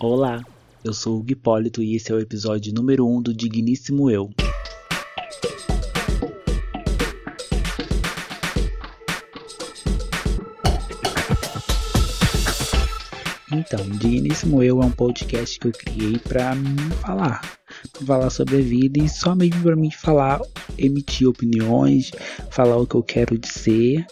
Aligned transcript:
Olá, 0.00 0.44
eu 0.84 0.92
sou 0.92 1.20
o 1.20 1.24
Hipólito 1.28 1.82
e 1.82 1.96
esse 1.96 2.12
é 2.12 2.14
o 2.14 2.20
episódio 2.20 2.72
número 2.72 3.04
1 3.04 3.16
um 3.16 3.20
do 3.20 3.34
Digníssimo 3.34 4.08
Eu. 4.08 4.30
Então, 13.50 13.90
Digníssimo 13.98 14.62
Eu 14.62 14.80
é 14.80 14.86
um 14.86 14.92
podcast 14.92 15.58
que 15.58 15.66
eu 15.66 15.72
criei 15.72 16.16
para 16.20 16.52
falar, 17.00 17.58
falar 18.06 18.30
sobre 18.30 18.58
a 18.58 18.62
vida 18.62 19.02
e 19.02 19.08
só 19.08 19.34
mesmo 19.34 19.64
para 19.64 19.74
mim 19.74 19.90
falar, 19.90 20.40
emitir 20.78 21.28
opiniões, 21.28 22.12
falar 22.52 22.76
o 22.76 22.86
que 22.86 22.94
eu 22.94 23.02
quero 23.02 23.36
dizer 23.36 24.06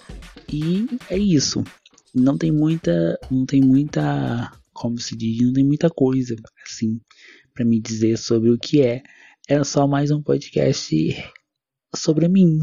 e 0.53 0.89
é 1.09 1.17
isso. 1.17 1.63
Não 2.13 2.37
tem 2.37 2.51
muita, 2.51 3.17
não 3.31 3.47
tem 3.47 3.61
muita 3.61 4.51
como 4.77 4.99
se 4.99 5.17
diz, 5.17 5.41
não 5.41 5.53
tem 5.53 5.65
muita 5.65 5.89
coisa 5.89 6.37
assim 6.65 7.01
para 7.55 7.65
me 7.65 7.81
dizer 7.81 8.19
sobre 8.19 8.51
o 8.51 8.59
que 8.59 8.83
é. 8.83 9.03
É 9.49 9.63
só 9.65 9.87
mais 9.87 10.11
um 10.11 10.23
podcast 10.23 10.95
sobre 11.95 12.29
mim, 12.29 12.59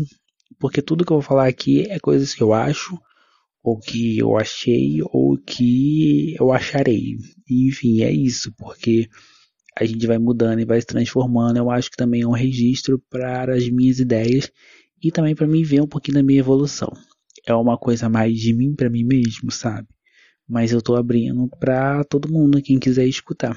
porque 0.60 0.82
tudo 0.82 1.06
que 1.06 1.12
eu 1.12 1.18
vou 1.18 1.24
falar 1.24 1.48
aqui 1.48 1.82
é 1.90 2.00
coisas 2.00 2.36
que 2.36 2.44
eu 2.44 2.54
acho, 2.54 2.98
ou 3.64 3.80
que 3.80 4.18
eu 4.20 4.38
achei, 4.38 5.00
ou 5.12 5.38
que 5.38 6.36
eu 6.40 6.52
acharei. 6.52 7.18
Enfim, 7.50 8.02
é 8.02 8.12
isso, 8.12 8.54
porque 8.58 9.08
a 9.76 9.86
gente 9.86 10.06
vai 10.06 10.20
mudando 10.20 10.60
e 10.60 10.66
vai 10.66 10.80
se 10.80 10.88
transformando. 10.88 11.58
Eu 11.58 11.72
acho 11.72 11.90
que 11.90 11.98
também 11.98 12.22
é 12.22 12.28
um 12.28 12.32
registro 12.32 13.02
para 13.10 13.56
as 13.56 13.68
minhas 13.70 14.00
ideias 14.00 14.52
e 15.02 15.12
também 15.12 15.34
para 15.34 15.48
mim 15.48 15.64
ver 15.64 15.82
um 15.82 15.88
pouquinho 15.88 16.16
da 16.16 16.24
minha 16.24 16.40
evolução. 16.40 16.92
É 17.48 17.54
uma 17.54 17.78
coisa 17.78 18.08
mais 18.08 18.40
de 18.40 18.54
mim 18.54 18.76
para 18.76 18.90
mim 18.90 19.04
mesmo, 19.04 19.50
sabe? 19.52 19.88
Mas 20.48 20.72
eu 20.72 20.82
tô 20.82 20.96
abrindo 20.96 21.48
para 21.60 22.04
todo 22.04 22.32
mundo, 22.32 22.62
quem 22.62 22.80
quiser 22.80 23.08
escutar. 23.08 23.56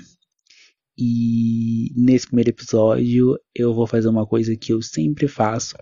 E 0.99 1.93
nesse 1.95 2.27
primeiro 2.27 2.51
episódio 2.51 3.39
eu 3.55 3.75
vou 3.75 3.87
fazer 3.87 4.09
uma 4.09 4.27
coisa 4.27 4.57
que 4.57 4.73
eu 4.73 4.81
sempre 4.81 5.29
faço 5.29 5.77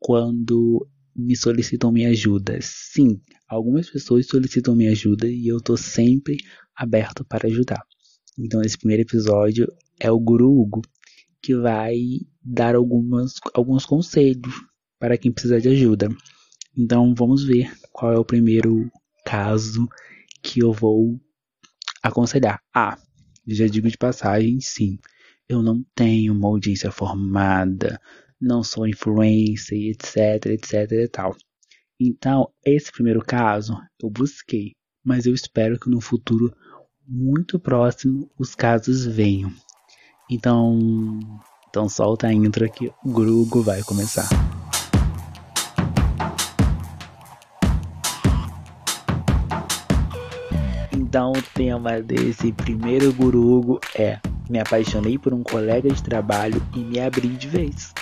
quando 0.00 0.86
me 1.14 1.36
solicitam 1.36 1.92
minha 1.92 2.10
ajuda. 2.10 2.58
Sim, 2.60 3.20
algumas 3.48 3.88
pessoas 3.88 4.26
solicitam 4.26 4.74
minha 4.74 4.90
ajuda 4.90 5.28
e 5.28 5.46
eu 5.46 5.60
tô 5.60 5.76
sempre 5.76 6.36
aberto 6.74 7.24
para 7.24 7.46
ajudar. 7.46 7.82
Então 8.36 8.62
esse 8.62 8.78
primeiro 8.78 9.02
episódio 9.02 9.72
é 10.00 10.10
o 10.10 10.18
Guru 10.18 10.50
Hugo 10.50 10.82
que 11.40 11.54
vai 11.54 11.96
dar 12.42 12.74
algumas, 12.74 13.34
alguns 13.54 13.86
conselhos 13.86 14.54
para 14.98 15.16
quem 15.16 15.32
precisa 15.32 15.60
de 15.60 15.68
ajuda. 15.68 16.08
Então 16.76 17.14
vamos 17.14 17.44
ver 17.44 17.72
qual 17.92 18.12
é 18.12 18.18
o 18.18 18.24
primeiro 18.24 18.90
caso 19.24 19.88
que 20.42 20.60
eu 20.60 20.72
vou 20.72 21.20
aconselhar. 22.02 22.60
Ah, 22.74 22.98
já 23.46 23.66
digo 23.66 23.88
de 23.88 23.96
passagem, 23.96 24.60
sim. 24.60 24.98
Eu 25.48 25.62
não 25.62 25.82
tenho 25.94 26.32
uma 26.32 26.48
audiência 26.48 26.90
formada, 26.90 28.00
não 28.40 28.62
sou 28.62 28.86
influencer, 28.86 29.90
etc, 29.90 30.46
etc 30.46 30.92
e 30.92 31.08
tal. 31.08 31.36
Então, 32.00 32.48
esse 32.64 32.92
primeiro 32.92 33.20
caso 33.20 33.76
eu 34.00 34.08
busquei, 34.08 34.72
mas 35.04 35.26
eu 35.26 35.34
espero 35.34 35.78
que 35.78 35.90
no 35.90 36.00
futuro 36.00 36.54
muito 37.06 37.58
próximo 37.58 38.30
os 38.38 38.54
casos 38.54 39.04
venham. 39.06 39.52
Então, 40.30 41.18
então 41.68 41.88
solta 41.88 42.26
a 42.26 42.32
intro 42.32 42.70
que 42.70 42.92
o 43.04 43.10
grupo 43.10 43.62
vai 43.62 43.82
começar. 43.82 44.28
Então 51.08 51.32
o 51.32 51.42
tema 51.54 52.02
desse 52.02 52.52
primeiro 52.52 53.10
gurugo 53.14 53.80
é 53.98 54.20
Me 54.50 54.58
apaixonei 54.58 55.16
por 55.16 55.32
um 55.32 55.42
colega 55.42 55.88
de 55.88 56.02
trabalho 56.02 56.62
e 56.76 56.80
me 56.80 57.00
abri 57.00 57.28
de 57.28 57.48
vez. 57.48 57.94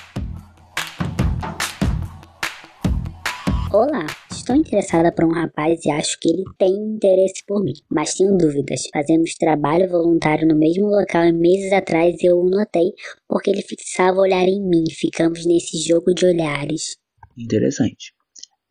Olá, 3.73 4.07
estou 4.29 4.57
interessada 4.57 5.13
por 5.13 5.25
um 5.25 5.33
rapaz 5.33 5.85
e 5.85 5.91
acho 5.93 6.19
que 6.19 6.31
ele 6.31 6.43
tem 6.59 6.73
interesse 6.73 7.45
por 7.47 7.63
mim, 7.63 7.75
mas 7.89 8.15
tenho 8.15 8.37
dúvidas. 8.37 8.89
Fazemos 8.93 9.37
trabalho 9.37 9.89
voluntário 9.89 10.49
no 10.49 10.59
mesmo 10.59 10.87
local 10.87 11.27
e 11.27 11.33
meses 11.33 11.73
atrás 11.73 12.17
eu 12.25 12.41
o 12.41 12.51
notei 12.51 12.93
porque 13.29 13.51
ele 13.51 13.63
fixava 13.63 14.19
o 14.19 14.23
olhar 14.23 14.49
em 14.49 14.61
mim. 14.61 14.83
Ficamos 14.91 15.47
nesse 15.47 15.79
jogo 15.79 16.13
de 16.13 16.27
olhares. 16.27 16.97
Interessante. 17.39 18.13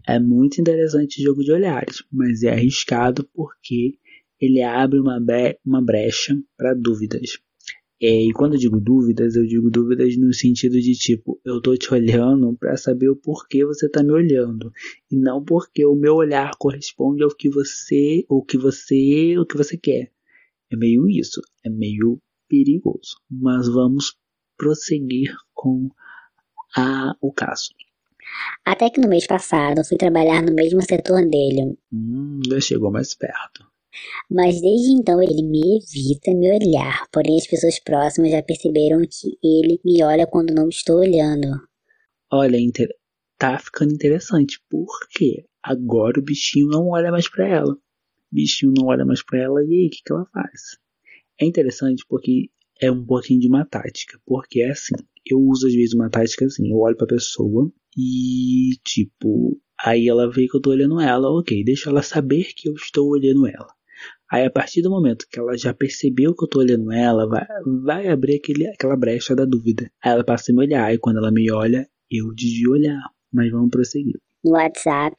É 0.05 0.19
muito 0.19 0.59
interessante 0.59 1.23
jogo 1.23 1.41
de 1.41 1.53
olhares, 1.53 2.03
mas 2.11 2.43
é 2.43 2.51
arriscado 2.51 3.27
porque 3.33 3.97
ele 4.39 4.61
abre 4.61 4.99
uma, 4.99 5.19
uma 5.65 5.81
brecha 5.81 6.37
para 6.57 6.73
dúvidas. 6.73 7.37
É, 8.01 8.23
e 8.23 8.33
quando 8.33 8.53
eu 8.53 8.59
digo 8.59 8.79
dúvidas, 8.79 9.35
eu 9.35 9.45
digo 9.45 9.71
dúvidas 9.71 10.17
no 10.17 10.33
sentido 10.33 10.79
de 10.79 10.93
tipo, 10.93 11.39
eu 11.45 11.61
tô 11.61 11.77
te 11.77 11.93
olhando 11.93 12.55
para 12.57 12.75
saber 12.75 13.09
o 13.09 13.15
porquê 13.15 13.65
você 13.65 13.89
tá 13.89 14.03
me 14.03 14.11
olhando, 14.11 14.71
e 15.09 15.17
não 15.17 15.43
porque 15.43 15.85
o 15.85 15.95
meu 15.95 16.15
olhar 16.15 16.51
corresponde 16.59 17.23
ao 17.23 17.33
que 17.33 17.49
você, 17.49 18.25
o 18.27 18.43
que 18.43 18.57
você, 18.57 19.37
o 19.37 19.45
que 19.45 19.55
você 19.55 19.77
quer. 19.77 20.11
É 20.71 20.75
meio 20.75 21.07
isso, 21.07 21.41
é 21.63 21.69
meio 21.69 22.21
perigoso. 22.49 23.17
Mas 23.31 23.67
vamos 23.67 24.17
prosseguir 24.57 25.33
com 25.53 25.89
a, 26.75 27.15
o 27.21 27.31
caso. 27.31 27.69
Até 28.65 28.89
que 28.89 28.99
no 28.99 29.07
mês 29.07 29.25
passado 29.25 29.85
fui 29.85 29.97
trabalhar 29.97 30.41
no 30.41 30.53
mesmo 30.53 30.81
setor 30.81 31.21
dele. 31.29 31.77
Hum, 31.93 32.41
já 32.49 32.59
chegou 32.59 32.91
mais 32.91 33.13
perto. 33.15 33.65
Mas 34.29 34.61
desde 34.61 34.91
então 34.91 35.21
ele 35.21 35.43
me 35.43 35.77
evita 35.77 36.31
me 36.33 36.51
olhar, 36.51 37.07
porém 37.11 37.37
as 37.37 37.47
pessoas 37.47 37.79
próximas 37.79 38.31
já 38.31 38.41
perceberam 38.41 39.01
que 39.01 39.37
ele 39.43 39.79
me 39.83 40.03
olha 40.03 40.27
quando 40.27 40.53
não 40.53 40.69
estou 40.69 40.97
olhando. 40.99 41.47
Olha, 42.31 42.57
inter... 42.57 42.89
tá 43.37 43.57
ficando 43.59 43.93
interessante, 43.93 44.59
porque 44.69 45.45
agora 45.63 46.19
o 46.19 46.23
bichinho 46.23 46.67
não 46.67 46.89
olha 46.89 47.11
mais 47.11 47.29
para 47.29 47.47
ela. 47.47 47.73
O 47.73 48.35
bichinho 48.35 48.73
não 48.75 48.87
olha 48.87 49.05
mais 49.05 49.23
para 49.23 49.39
ela 49.39 49.63
e 49.63 49.67
aí, 49.67 49.87
o 49.87 49.89
que, 49.89 50.01
que 50.03 50.11
ela 50.11 50.25
faz? 50.33 50.77
É 51.39 51.45
interessante 51.45 52.03
porque 52.07 52.49
é 52.81 52.91
um 52.91 53.05
pouquinho 53.05 53.39
de 53.39 53.47
uma 53.47 53.65
tática, 53.65 54.19
porque 54.25 54.61
é 54.61 54.71
assim, 54.71 54.95
eu 55.25 55.39
uso 55.39 55.67
às 55.67 55.73
vezes 55.73 55.93
uma 55.93 56.09
tática 56.09 56.45
assim, 56.45 56.69
eu 56.69 56.77
olho 56.77 56.97
pra 56.97 57.07
pessoa 57.07 57.71
e 57.97 58.71
tipo, 58.83 59.59
aí 59.83 60.07
ela 60.07 60.29
vê 60.29 60.47
que 60.47 60.55
eu 60.57 60.61
tô 60.61 60.71
olhando 60.71 60.99
ela, 60.99 61.29
ok, 61.29 61.63
deixa 61.63 61.89
ela 61.89 62.01
saber 62.01 62.53
que 62.53 62.67
eu 62.69 62.73
estou 62.73 63.09
olhando 63.09 63.47
ela. 63.47 63.67
Aí 64.31 64.45
a 64.45 64.51
partir 64.51 64.81
do 64.81 64.89
momento 64.89 65.25
que 65.29 65.39
ela 65.39 65.57
já 65.57 65.73
percebeu 65.73 66.35
que 66.35 66.43
eu 66.43 66.49
tô 66.49 66.59
olhando 66.59 66.91
ela, 66.91 67.27
vai, 67.27 67.45
vai 67.83 68.07
abrir 68.07 68.37
aquele, 68.37 68.67
aquela 68.67 68.97
brecha 68.97 69.35
da 69.35 69.45
dúvida. 69.45 69.89
Aí 70.03 70.11
ela 70.11 70.23
passa 70.23 70.51
a 70.51 70.55
me 70.55 70.61
olhar, 70.61 70.93
e 70.93 70.97
quando 70.97 71.17
ela 71.17 71.31
me 71.31 71.51
olha, 71.51 71.87
eu 72.09 72.33
desvio 72.33 72.71
olhar. 72.71 73.01
Mas 73.31 73.51
vamos 73.51 73.69
prosseguir. 73.69 74.19
No 74.43 74.51
WhatsApp, 74.51 75.15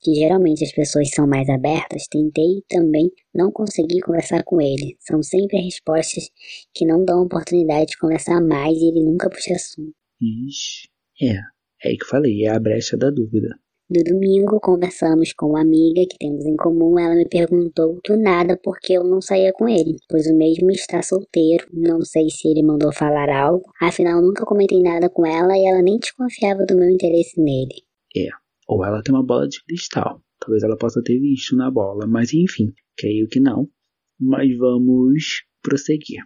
que 0.00 0.14
geralmente 0.14 0.64
as 0.64 0.72
pessoas 0.72 1.10
são 1.10 1.26
mais 1.26 1.48
abertas, 1.48 2.06
tentei 2.10 2.62
também 2.68 3.10
não 3.34 3.52
conseguir 3.52 4.00
conversar 4.00 4.42
com 4.44 4.60
ele. 4.60 4.96
São 4.98 5.22
sempre 5.22 5.58
respostas 5.58 6.30
que 6.74 6.86
não 6.86 7.04
dão 7.04 7.22
oportunidade 7.22 7.90
de 7.90 7.98
conversar 7.98 8.40
mais 8.40 8.76
e 8.78 8.88
ele 8.88 9.04
nunca 9.04 9.28
puxa 9.28 9.54
assunto. 9.54 9.92
Ixi, 10.20 10.88
é. 11.22 11.60
É 11.82 11.88
aí 11.88 11.96
que 11.96 12.04
eu 12.04 12.08
falei, 12.08 12.44
é 12.44 12.50
a 12.50 12.60
brecha 12.60 12.96
da 12.96 13.10
dúvida. 13.10 13.58
No 13.92 14.04
domingo, 14.04 14.60
conversamos 14.60 15.32
com 15.32 15.46
uma 15.46 15.62
amiga 15.62 16.02
que 16.08 16.16
temos 16.16 16.46
em 16.46 16.54
comum. 16.54 16.96
Ela 16.96 17.16
me 17.16 17.28
perguntou 17.28 17.98
do 18.06 18.16
nada 18.16 18.56
por 18.56 18.78
que 18.78 18.92
eu 18.92 19.02
não 19.02 19.20
saía 19.20 19.52
com 19.52 19.68
ele, 19.68 19.96
pois 20.08 20.28
o 20.28 20.36
mesmo 20.36 20.70
está 20.70 21.02
solteiro. 21.02 21.66
Não 21.72 22.00
sei 22.02 22.30
se 22.30 22.46
ele 22.46 22.62
mandou 22.62 22.92
falar 22.92 23.28
algo, 23.28 23.64
afinal 23.82 24.22
nunca 24.22 24.44
comentei 24.44 24.80
nada 24.80 25.10
com 25.10 25.26
ela 25.26 25.58
e 25.58 25.66
ela 25.66 25.82
nem 25.82 25.98
desconfiava 25.98 26.64
do 26.64 26.76
meu 26.76 26.88
interesse 26.88 27.40
nele. 27.42 27.82
É, 28.16 28.28
ou 28.68 28.84
ela 28.84 29.02
tem 29.02 29.12
uma 29.12 29.26
bola 29.26 29.48
de 29.48 29.60
cristal. 29.64 30.22
Talvez 30.38 30.62
ela 30.62 30.78
possa 30.78 31.02
ter 31.02 31.18
visto 31.18 31.56
na 31.56 31.68
bola, 31.68 32.06
mas 32.06 32.32
enfim, 32.32 32.72
creio 32.96 33.26
que 33.26 33.40
não. 33.40 33.68
Mas 34.20 34.56
vamos 34.56 35.42
prosseguir. 35.64 36.22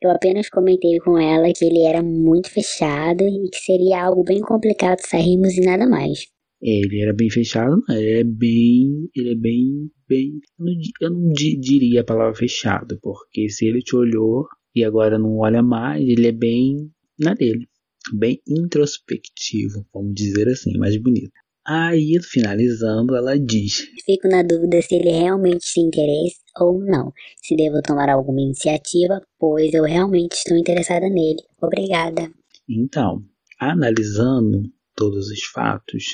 Eu 0.00 0.10
apenas 0.10 0.48
comentei 0.48 0.98
com 1.00 1.18
ela 1.18 1.52
que 1.54 1.66
ele 1.66 1.82
era 1.82 2.02
muito 2.02 2.50
fechado 2.50 3.24
e 3.24 3.50
que 3.50 3.58
seria 3.58 4.04
algo 4.04 4.24
bem 4.24 4.40
complicado 4.40 5.00
sairmos 5.00 5.54
e 5.58 5.60
nada 5.60 5.86
mais. 5.86 6.32
Ele 6.66 7.02
era 7.02 7.12
bem 7.12 7.28
fechado, 7.28 7.82
ele 7.90 8.20
é 8.20 8.24
bem. 8.24 9.10
Ele 9.14 9.32
é 9.32 9.34
bem. 9.34 9.90
bem 10.08 10.40
eu 10.58 10.64
não, 10.64 10.72
eu 11.02 11.10
não 11.10 11.32
diria 11.32 12.00
a 12.00 12.04
palavra 12.04 12.34
fechado, 12.34 12.98
porque 13.02 13.50
se 13.50 13.66
ele 13.66 13.80
te 13.80 13.94
olhou 13.94 14.46
e 14.74 14.82
agora 14.82 15.18
não 15.18 15.36
olha 15.36 15.62
mais, 15.62 16.02
ele 16.02 16.26
é 16.26 16.32
bem 16.32 16.90
na 17.20 17.34
dele. 17.34 17.68
Bem 18.14 18.40
introspectivo, 18.48 19.84
vamos 19.92 20.14
dizer 20.14 20.48
assim, 20.48 20.76
mais 20.78 20.96
bonito. 20.96 21.32
Aí, 21.66 22.18
finalizando, 22.22 23.14
ela 23.14 23.38
diz: 23.38 23.86
Fico 24.04 24.28
na 24.28 24.42
dúvida 24.42 24.80
se 24.80 24.94
ele 24.94 25.10
realmente 25.10 25.66
tem 25.74 25.84
interesse 25.84 26.36
ou 26.58 26.78
não. 26.78 27.12
Se 27.42 27.54
devo 27.56 27.80
tomar 27.82 28.08
alguma 28.08 28.40
iniciativa, 28.40 29.20
pois 29.38 29.72
eu 29.72 29.84
realmente 29.84 30.32
estou 30.32 30.56
interessada 30.56 31.08
nele. 31.08 31.42
Obrigada. 31.62 32.30
Então, 32.68 33.22
analisando 33.58 34.62
todos 34.94 35.28
os 35.28 35.42
fatos, 35.44 36.04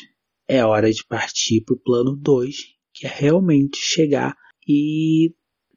é 0.50 0.67
hora 0.67 0.93
de 0.93 1.05
partir 1.06 1.61
para 1.61 1.75
o 1.76 1.79
plano 1.79 2.17
2, 2.17 2.56
que 2.93 3.06
é 3.06 3.08
realmente 3.08 3.79
chegar 3.79 4.37
e 4.67 5.32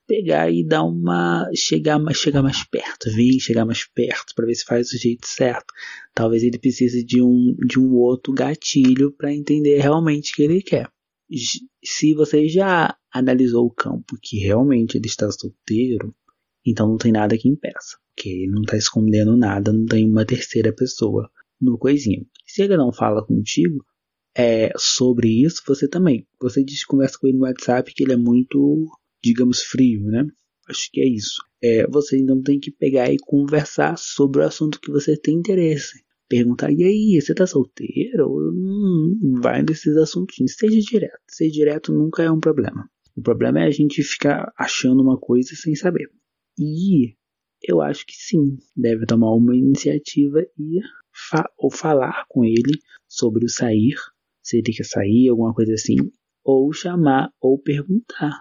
pegar 0.07 0.49
e 0.49 0.65
dar 0.65 0.83
uma 0.83 1.47
chegar 1.55 1.99
mais 1.99 2.17
chegar 2.17 2.41
mais 2.41 2.63
perto, 2.63 3.11
vir 3.11 3.39
chegar 3.39 3.65
mais 3.65 3.85
perto 3.85 4.33
para 4.35 4.47
ver 4.47 4.55
se 4.55 4.65
faz 4.65 4.89
do 4.89 4.97
jeito 4.97 5.27
certo. 5.27 5.71
Talvez 6.11 6.41
ele 6.41 6.57
precise 6.57 7.05
de 7.05 7.21
um 7.21 7.55
de 7.67 7.79
um 7.79 7.93
outro 7.93 8.33
gatilho 8.33 9.11
para 9.11 9.31
entender 9.31 9.77
realmente 9.77 10.31
o 10.31 10.35
que 10.35 10.41
ele 10.41 10.61
quer. 10.63 10.89
Se 11.83 12.15
você 12.15 12.49
já 12.49 12.97
analisou 13.13 13.67
o 13.67 13.73
campo 13.73 14.17
que 14.19 14.39
realmente 14.39 14.97
ele 14.97 15.05
está 15.05 15.31
solteiro, 15.31 16.15
então 16.65 16.87
não 16.87 16.97
tem 16.97 17.11
nada 17.11 17.37
que 17.37 17.47
impeça, 17.47 17.95
porque 18.15 18.27
ele 18.27 18.51
não 18.51 18.63
está 18.63 18.75
escondendo 18.75 19.37
nada, 19.37 19.71
não 19.71 19.85
tem 19.85 20.09
uma 20.09 20.25
terceira 20.25 20.73
pessoa 20.73 21.29
no 21.61 21.77
coisinho. 21.77 22.25
Se 22.47 22.63
ele 22.63 22.75
não 22.75 22.91
fala 22.91 23.23
contigo 23.23 23.85
é, 24.35 24.71
sobre 24.77 25.43
isso, 25.43 25.61
você 25.65 25.87
também. 25.87 26.27
Você 26.41 26.63
diz 26.63 26.83
conversa 26.85 27.17
com 27.19 27.27
ele 27.27 27.37
no 27.37 27.43
WhatsApp 27.43 27.93
que 27.93 28.03
ele 28.03 28.13
é 28.13 28.17
muito, 28.17 28.87
digamos, 29.23 29.61
frio, 29.61 30.05
né? 30.05 30.25
Acho 30.67 30.89
que 30.91 31.01
é 31.01 31.07
isso. 31.07 31.41
É, 31.61 31.85
você 31.87 32.21
não 32.23 32.41
tem 32.41 32.59
que 32.59 32.71
pegar 32.71 33.11
e 33.11 33.17
conversar 33.17 33.97
sobre 33.97 34.41
o 34.41 34.45
assunto 34.45 34.79
que 34.79 34.91
você 34.91 35.17
tem 35.17 35.35
interesse. 35.35 36.03
Perguntar, 36.29 36.71
e 36.71 36.83
aí, 36.83 37.21
você 37.21 37.33
tá 37.33 37.45
solteiro? 37.45 38.27
Hum, 38.27 39.39
vai 39.41 39.61
nesses 39.61 39.95
assuntinhos. 39.97 40.55
Seja 40.55 40.79
direto. 40.79 41.19
Ser 41.29 41.49
direto 41.49 41.93
nunca 41.93 42.23
é 42.23 42.31
um 42.31 42.39
problema. 42.39 42.89
O 43.15 43.21
problema 43.21 43.59
é 43.59 43.67
a 43.67 43.71
gente 43.71 44.01
ficar 44.01 44.51
achando 44.57 45.03
uma 45.03 45.19
coisa 45.19 45.53
sem 45.55 45.75
saber. 45.75 46.09
E 46.57 47.13
eu 47.61 47.81
acho 47.81 48.05
que 48.05 48.13
sim, 48.13 48.57
deve 48.75 49.05
tomar 49.05 49.33
uma 49.33 49.55
iniciativa 49.55 50.41
e 50.57 50.79
fa 51.29 51.49
ou 51.57 51.71
falar 51.71 52.25
com 52.27 52.43
ele 52.43 52.79
sobre 53.07 53.45
o 53.45 53.49
sair, 53.49 53.95
se 54.43 54.57
ele 54.57 54.73
quer 54.75 54.83
sair, 54.83 55.29
alguma 55.29 55.53
coisa 55.53 55.73
assim, 55.73 55.95
ou 56.43 56.71
chamar 56.73 57.29
ou 57.41 57.57
perguntar. 57.57 58.37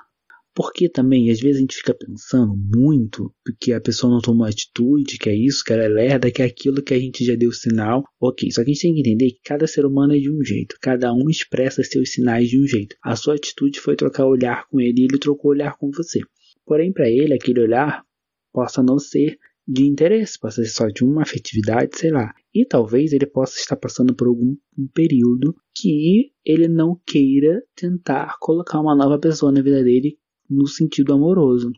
Porque 0.54 0.86
também, 0.86 1.30
às 1.30 1.40
vezes, 1.40 1.56
a 1.56 1.60
gente 1.60 1.76
fica 1.76 1.94
pensando 1.94 2.54
muito 2.54 3.34
que 3.58 3.72
a 3.72 3.80
pessoa 3.80 4.12
não 4.12 4.20
tomou 4.20 4.46
atitude, 4.46 5.16
que 5.16 5.30
é 5.30 5.34
isso, 5.34 5.64
que 5.64 5.72
ela 5.72 5.84
é 5.84 5.88
lerda, 5.88 6.30
que 6.30 6.42
é 6.42 6.44
aquilo 6.44 6.82
que 6.82 6.92
a 6.92 6.98
gente 6.98 7.24
já 7.24 7.34
deu 7.34 7.50
sinal. 7.52 8.04
Ok, 8.20 8.50
só 8.50 8.62
que 8.62 8.70
a 8.70 8.74
gente 8.74 8.82
tem 8.82 8.94
que 8.94 9.00
entender 9.00 9.30
que 9.30 9.40
cada 9.42 9.66
ser 9.66 9.86
humano 9.86 10.14
é 10.14 10.18
de 10.18 10.30
um 10.30 10.44
jeito, 10.44 10.76
cada 10.80 11.10
um 11.14 11.30
expressa 11.30 11.82
seus 11.82 12.12
sinais 12.12 12.50
de 12.50 12.60
um 12.60 12.66
jeito. 12.66 12.94
A 13.02 13.16
sua 13.16 13.34
atitude 13.34 13.80
foi 13.80 13.96
trocar 13.96 14.26
olhar 14.26 14.66
com 14.68 14.78
ele 14.78 15.00
e 15.00 15.04
ele 15.04 15.18
trocou 15.18 15.52
olhar 15.52 15.78
com 15.78 15.90
você. 15.90 16.20
Porém, 16.66 16.92
para 16.92 17.08
ele, 17.08 17.32
aquele 17.32 17.60
olhar 17.60 18.04
possa 18.52 18.82
não 18.82 18.98
ser 18.98 19.38
de 19.66 19.86
interesse, 19.86 20.38
possa 20.38 20.62
ser 20.62 20.70
só 20.70 20.86
de 20.88 21.02
uma 21.02 21.22
afetividade, 21.22 21.96
sei 21.96 22.10
lá. 22.10 22.34
E 22.54 22.66
talvez 22.66 23.12
ele 23.12 23.26
possa 23.26 23.58
estar 23.58 23.76
passando 23.76 24.14
por 24.14 24.28
algum 24.28 24.56
um 24.78 24.86
período 24.92 25.54
que 25.74 26.32
ele 26.44 26.68
não 26.68 27.00
queira 27.06 27.62
tentar 27.74 28.36
colocar 28.38 28.78
uma 28.80 28.94
nova 28.94 29.18
pessoa 29.18 29.50
na 29.50 29.62
vida 29.62 29.82
dele 29.82 30.18
no 30.48 30.66
sentido 30.66 31.14
amoroso. 31.14 31.72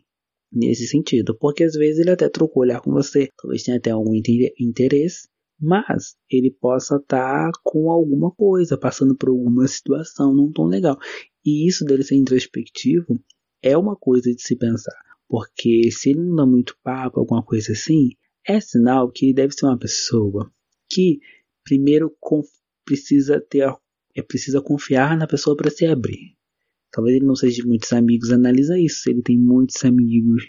Nesse 0.51 0.87
sentido, 0.87 1.35
porque 1.37 1.63
às 1.63 1.73
vezes 1.73 1.99
ele 1.99 2.11
até 2.11 2.29
trocou 2.29 2.63
olhar 2.63 2.79
com 2.81 2.91
você, 2.91 3.29
talvez 3.37 3.63
tenha 3.63 3.77
até 3.77 3.91
algum 3.91 4.13
interesse, 4.15 5.27
mas 5.59 6.15
ele 6.29 6.51
possa 6.51 6.97
estar 6.97 7.51
com 7.63 7.89
alguma 7.89 8.31
coisa, 8.31 8.77
passando 8.77 9.15
por 9.15 9.29
alguma 9.29 9.67
situação 9.67 10.33
não 10.33 10.51
tão 10.51 10.65
legal. 10.65 10.97
E 11.45 11.67
isso 11.67 11.83
dele 11.83 12.03
ser 12.03 12.15
introspectivo 12.15 13.19
é 13.61 13.77
uma 13.77 13.95
coisa 13.95 14.33
de 14.33 14.41
se 14.41 14.55
pensar. 14.55 14.97
Porque 15.27 15.89
se 15.91 16.11
ele 16.11 16.21
não 16.21 16.35
dá 16.35 16.45
muito 16.45 16.77
papo, 16.83 17.19
alguma 17.19 17.43
coisa 17.43 17.71
assim, 17.71 18.11
é 18.47 18.59
sinal 18.59 19.11
que 19.11 19.33
deve 19.33 19.53
ser 19.53 19.65
uma 19.65 19.77
pessoa 19.77 20.51
que 20.95 21.19
primeiro 21.65 22.09
precisa 22.85 23.41
ter 23.41 23.69
é 24.15 24.21
precisa 24.21 24.61
confiar 24.61 25.17
na 25.17 25.27
pessoa 25.27 25.57
para 25.57 25.69
se 25.69 25.85
abrir. 25.85 26.37
Talvez 26.89 27.17
ele 27.17 27.25
não 27.25 27.35
seja 27.35 27.61
de 27.61 27.67
muitos 27.67 27.91
amigos, 27.91 28.31
analisa 28.31 28.79
isso, 28.79 29.01
se 29.01 29.09
ele 29.09 29.21
tem 29.21 29.37
muitos 29.37 29.83
amigos. 29.83 30.45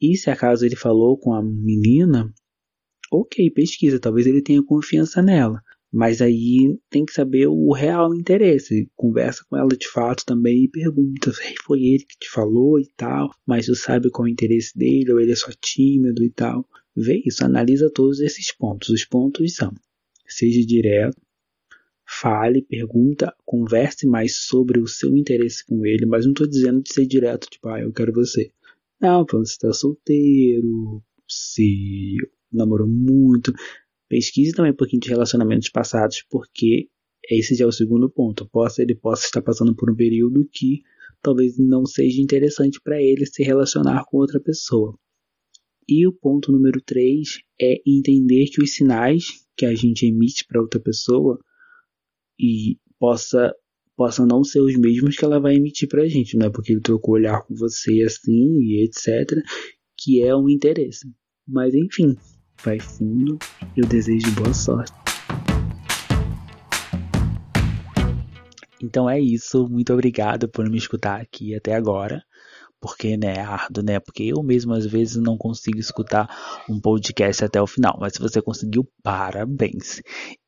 E 0.00 0.16
se 0.16 0.30
acaso 0.30 0.66
ele 0.66 0.74
falou 0.74 1.16
com 1.16 1.32
a 1.32 1.40
menina, 1.40 2.34
ok, 3.12 3.48
pesquisa, 3.52 4.00
talvez 4.00 4.26
ele 4.26 4.42
tenha 4.42 4.64
confiança 4.64 5.22
nela. 5.22 5.62
Mas 5.92 6.20
aí 6.20 6.76
tem 6.90 7.04
que 7.06 7.12
saber 7.12 7.46
o 7.46 7.72
real 7.72 8.12
interesse. 8.12 8.90
Conversa 8.96 9.44
com 9.48 9.56
ela 9.56 9.68
de 9.68 9.88
fato 9.88 10.24
também 10.26 10.64
e 10.64 10.68
pergunta: 10.68 11.32
foi 11.64 11.80
ele 11.80 12.04
que 12.04 12.18
te 12.18 12.28
falou 12.28 12.80
e 12.80 12.86
tal, 12.96 13.30
mas 13.46 13.66
tu 13.66 13.76
sabe 13.76 14.10
qual 14.10 14.26
é 14.26 14.30
o 14.30 14.32
interesse 14.32 14.76
dele, 14.76 15.12
ou 15.12 15.20
ele 15.20 15.32
é 15.32 15.36
só 15.36 15.50
tímido 15.62 16.24
e 16.24 16.30
tal. 16.30 16.68
Vê 17.00 17.22
isso, 17.24 17.44
analisa 17.44 17.90
todos 17.92 18.20
esses 18.20 18.52
pontos. 18.52 18.88
Os 18.90 19.04
pontos 19.04 19.54
são: 19.54 19.72
seja 20.26 20.64
direto, 20.66 21.20
fale, 22.06 22.62
pergunta, 22.62 23.34
converse 23.44 24.06
mais 24.06 24.44
sobre 24.46 24.80
o 24.80 24.86
seu 24.86 25.16
interesse 25.16 25.64
com 25.64 25.84
ele, 25.86 26.06
mas 26.06 26.24
não 26.24 26.32
estou 26.32 26.46
dizendo 26.46 26.82
de 26.82 26.92
ser 26.92 27.06
direto, 27.06 27.48
tipo, 27.50 27.68
ah, 27.68 27.80
eu 27.80 27.92
quero 27.92 28.12
você. 28.12 28.50
Não, 29.00 29.24
você 29.30 29.52
está 29.52 29.72
solteiro, 29.72 31.02
se 31.28 32.16
namorou 32.52 32.88
muito, 32.88 33.52
Pesquise 34.08 34.54
também 34.54 34.72
um 34.72 34.76
pouquinho 34.76 35.00
de 35.00 35.10
relacionamentos 35.10 35.68
passados, 35.68 36.24
porque 36.30 36.88
esse 37.30 37.54
já 37.54 37.64
é 37.66 37.68
o 37.68 37.72
segundo 37.72 38.08
ponto. 38.08 38.48
Possa, 38.48 38.82
ele 38.82 38.94
possa 38.94 39.26
estar 39.26 39.42
passando 39.42 39.76
por 39.76 39.90
um 39.90 39.94
período 39.94 40.48
que 40.50 40.80
talvez 41.20 41.58
não 41.58 41.84
seja 41.84 42.22
interessante 42.22 42.80
para 42.80 43.00
ele 43.02 43.26
se 43.26 43.42
relacionar 43.42 44.04
com 44.06 44.16
outra 44.16 44.40
pessoa. 44.40 44.98
E 45.88 46.06
o 46.06 46.12
ponto 46.12 46.52
número 46.52 46.82
3 46.82 47.40
é 47.58 47.80
entender 47.86 48.46
que 48.50 48.62
os 48.62 48.74
sinais 48.74 49.24
que 49.56 49.64
a 49.64 49.74
gente 49.74 50.04
emite 50.04 50.44
para 50.46 50.60
outra 50.60 50.78
pessoa 50.78 51.38
e 52.38 52.76
possa 52.98 53.54
possa 53.96 54.24
não 54.24 54.44
ser 54.44 54.60
os 54.60 54.76
mesmos 54.76 55.16
que 55.16 55.24
ela 55.24 55.40
vai 55.40 55.56
emitir 55.56 55.88
para 55.88 56.02
a 56.02 56.08
gente, 56.08 56.36
não 56.36 56.46
é 56.46 56.50
porque 56.50 56.72
ele 56.72 56.80
trocou 56.80 57.14
olhar 57.14 57.42
com 57.42 57.52
você 57.56 58.02
assim 58.02 58.60
e 58.60 58.84
etc, 58.84 59.42
que 59.96 60.22
é 60.22 60.36
um 60.36 60.48
interesse. 60.48 61.12
Mas 61.44 61.74
enfim, 61.74 62.16
vai 62.62 62.78
fundo 62.78 63.38
e 63.76 63.80
eu 63.80 63.86
desejo 63.88 64.30
boa 64.36 64.54
sorte. 64.54 64.92
Então 68.80 69.10
é 69.10 69.18
isso, 69.20 69.68
muito 69.68 69.92
obrigado 69.92 70.48
por 70.48 70.70
me 70.70 70.78
escutar 70.78 71.20
aqui 71.20 71.54
até 71.56 71.74
agora. 71.74 72.22
Porque, 72.80 73.16
né, 73.16 73.34
é 73.34 73.40
árduo, 73.40 73.82
né? 73.82 73.98
Porque 73.98 74.22
eu 74.22 74.42
mesmo 74.42 74.72
às 74.72 74.86
vezes 74.86 75.16
não 75.16 75.36
consigo 75.36 75.78
escutar 75.78 76.28
um 76.68 76.80
podcast 76.80 77.44
até 77.44 77.60
o 77.60 77.66
final. 77.66 77.96
Mas 78.00 78.14
se 78.14 78.20
você 78.20 78.40
conseguiu, 78.40 78.88
parabéns. 79.02 80.00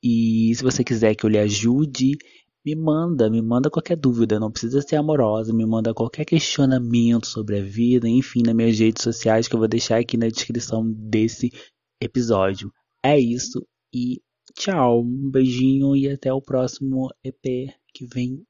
E 0.02 0.52
se 0.54 0.62
você 0.62 0.84
quiser 0.84 1.14
que 1.14 1.24
eu 1.24 1.30
lhe 1.30 1.38
ajude, 1.38 2.16
me 2.64 2.74
manda, 2.74 3.30
me 3.30 3.40
manda 3.40 3.70
qualquer 3.70 3.96
dúvida, 3.96 4.38
não 4.38 4.50
precisa 4.50 4.82
ser 4.82 4.96
amorosa, 4.96 5.52
me 5.52 5.66
manda 5.66 5.94
qualquer 5.94 6.24
questionamento 6.24 7.26
sobre 7.26 7.58
a 7.58 7.62
vida, 7.62 8.08
enfim, 8.08 8.42
nas 8.44 8.54
minhas 8.54 8.78
redes 8.78 9.02
sociais 9.02 9.48
que 9.48 9.54
eu 9.54 9.58
vou 9.58 9.68
deixar 9.68 9.98
aqui 9.98 10.16
na 10.16 10.28
descrição 10.28 10.84
desse 10.86 11.50
episódio. 12.00 12.72
É 13.02 13.18
isso 13.18 13.66
e 13.94 14.20
tchau. 14.54 15.02
Um 15.02 15.30
beijinho 15.30 15.96
e 15.96 16.08
até 16.08 16.32
o 16.32 16.42
próximo 16.42 17.08
EP 17.24 17.72
que 17.94 18.06
vem 18.06 18.44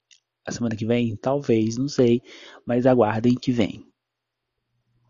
a 0.47 0.52
semana 0.52 0.76
que 0.76 0.87
vem, 0.87 1.16
talvez, 1.16 1.76
não 1.76 1.88
sei, 1.88 2.23
mas 2.66 2.87
aguardem 2.87 3.35
que 3.35 3.52
vem. 3.52 3.89